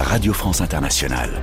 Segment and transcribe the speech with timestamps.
[0.00, 1.42] Radio France Internationale.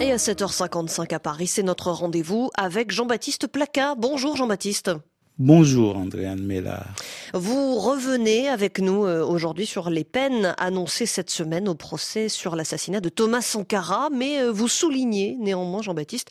[0.00, 3.94] Et à 7h55 à Paris, c'est notre rendez-vous avec Jean-Baptiste Placa.
[3.96, 4.92] Bonjour Jean-Baptiste.
[5.38, 6.84] Bonjour Andréane Mella.
[7.32, 12.54] Vous revenez avec nous euh, aujourd'hui sur les peines annoncées cette semaine au procès sur
[12.54, 16.30] l'assassinat de Thomas Sankara, mais euh, vous soulignez néanmoins Jean-Baptiste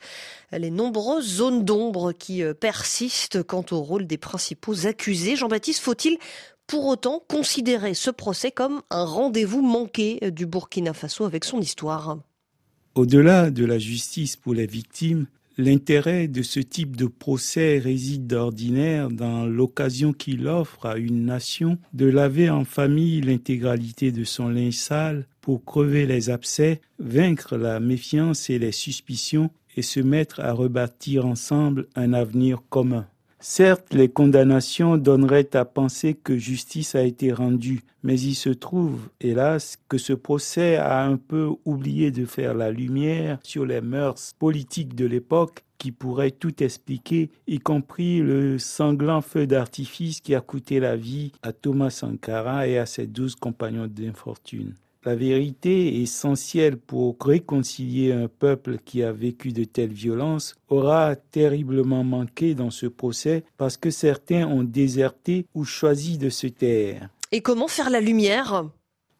[0.54, 5.36] les nombreuses zones d'ombre qui euh, persistent quant au rôle des principaux accusés.
[5.36, 6.18] Jean-Baptiste, faut-il
[6.68, 12.18] pour autant considérer ce procès comme un rendez-vous manqué du Burkina Faso avec son histoire
[12.96, 19.10] Au-delà de la justice pour les victimes, L'intérêt de ce type de procès réside d'ordinaire
[19.12, 24.74] dans l'occasion qu'il offre à une nation de laver en famille l'intégralité de son linge
[24.74, 30.54] sale pour crever les abcès, vaincre la méfiance et les suspicions et se mettre à
[30.54, 33.06] rebâtir ensemble un avenir commun.
[33.46, 39.10] Certes, les condamnations donneraient à penser que justice a été rendue, mais il se trouve,
[39.20, 44.32] hélas, que ce procès a un peu oublié de faire la lumière sur les mœurs
[44.40, 50.40] politiques de l'époque qui pourraient tout expliquer, y compris le sanglant feu d'artifice qui a
[50.40, 54.74] coûté la vie à Thomas Sankara et à ses douze compagnons d'infortune.
[55.06, 62.06] La vérité essentielle pour réconcilier un peuple qui a vécu de telles violences aura terriblement
[62.06, 67.10] manqué dans ce procès parce que certains ont déserté ou choisi de se taire.
[67.34, 68.66] Et comment faire la lumière?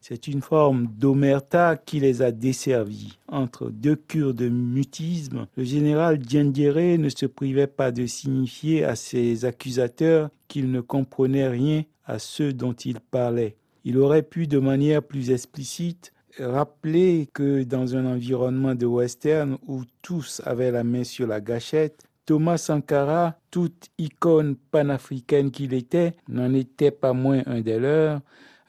[0.00, 3.18] C'est une forme d'omerta qui les a desservis.
[3.28, 8.96] Entre deux cures de mutisme, le général Diendéré ne se privait pas de signifier à
[8.96, 13.56] ses accusateurs qu'il ne comprenait rien à ceux dont il parlait.
[13.84, 19.82] Il aurait pu de manière plus explicite rappeler que dans un environnement de western où
[20.02, 26.54] tous avaient la main sur la gâchette, Thomas Sankara, toute icône panafricaine qu'il était, n'en
[26.54, 28.20] était pas moins un des leurs,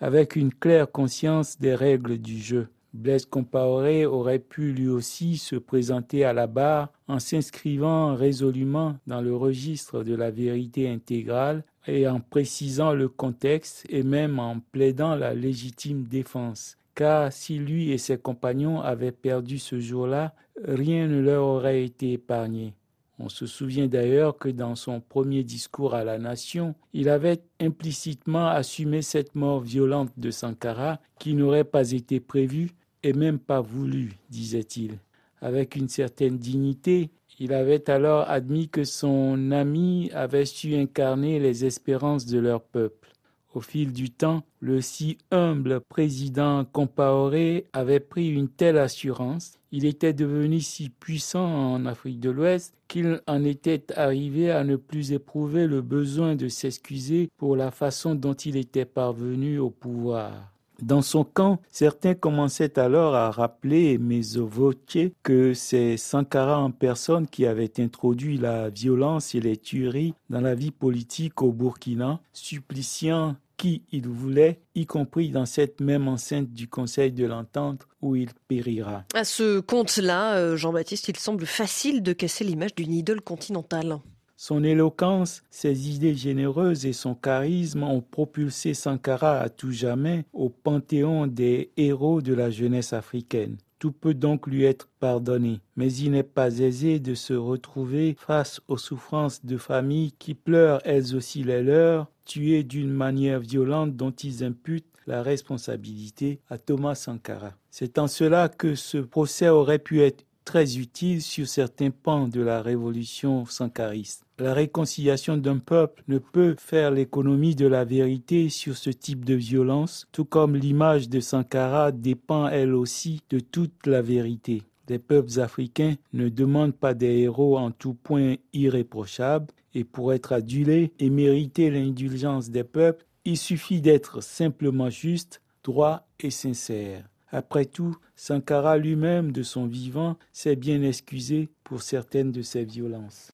[0.01, 2.67] avec une claire conscience des règles du jeu.
[2.95, 9.19] Blaise Compaoré aurait pu lui aussi se présenter à la barre en s'inscrivant résolument dans
[9.19, 15.13] le registre de la vérité intégrale et en précisant le contexte et même en plaidant
[15.15, 16.77] la légitime défense.
[16.95, 20.33] Car si lui et ses compagnons avaient perdu ce jour-là,
[20.63, 22.73] rien ne leur aurait été épargné.
[23.19, 28.47] On se souvient d'ailleurs que dans son premier discours à la nation, il avait implicitement
[28.47, 32.71] assumé cette mort violente de Sankara qui n'aurait pas été prévue
[33.13, 34.97] même pas voulue, disait-il.
[35.41, 41.65] Avec une certaine dignité, il avait alors admis que son ami avait su incarner les
[41.65, 43.09] espérances de leur peuple.
[43.53, 49.85] Au fil du temps, le si humble président Compaoré avait pris une telle assurance, il
[49.85, 55.13] était devenu si puissant en Afrique de l'Ouest qu'il en était arrivé à ne plus
[55.13, 60.54] éprouver le besoin de s'excuser pour la façon dont il était parvenu au pouvoir.
[60.81, 63.97] Dans son camp, certains commençaient alors à rappeler
[64.37, 64.75] voce
[65.23, 70.55] que c'est Sankara en personne qui avait introduit la violence et les tueries dans la
[70.55, 76.67] vie politique au Burkina, suppliciant qui il voulait, y compris dans cette même enceinte du
[76.67, 79.05] Conseil de l'Entente où il périra.
[79.13, 83.99] À ce compte-là, euh, Jean-Baptiste, il semble facile de casser l'image d'une idole continentale.
[84.37, 90.49] Son éloquence, ses idées généreuses et son charisme ont propulsé Sankara à tout jamais au
[90.49, 93.57] panthéon des héros de la jeunesse africaine.
[93.79, 98.59] Tout peut donc lui être pardonné, mais il n'est pas aisé de se retrouver face
[98.67, 104.11] aux souffrances de familles qui pleurent elles aussi les leurs, tuées d'une manière violente dont
[104.11, 107.53] ils imputent la responsabilité à Thomas Sankara.
[107.69, 112.41] C'est en cela que ce procès aurait pu être très utile sur certains pans de
[112.41, 114.23] la révolution sankariste.
[114.37, 119.33] La réconciliation d'un peuple ne peut faire l'économie de la vérité sur ce type de
[119.33, 124.61] violence, tout comme l'image de Sankara dépend elle aussi de toute la vérité.
[124.87, 130.31] Les peuples africains ne demandent pas des héros en tout point irréprochables, et pour être
[130.31, 137.03] adulés et mériter l'indulgence des peuples, il suffit d'être simplement juste, droit et sincère.
[137.35, 143.23] Après tout, Sankara lui-même, de son vivant, s'est bien excusé pour certaines de ses violences.